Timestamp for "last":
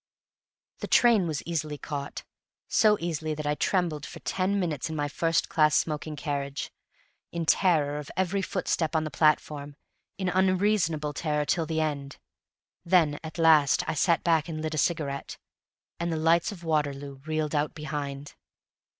13.37-13.87